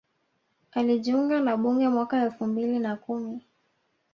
[0.71, 3.41] Alijiunga na bunge mwaka elfu mbili na kumi